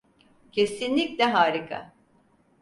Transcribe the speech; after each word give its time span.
Kesinlikle 0.51 1.23
harika. 1.25 1.93